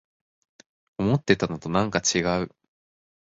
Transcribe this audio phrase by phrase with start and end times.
[0.97, 2.49] 思ってたのとなんかちがう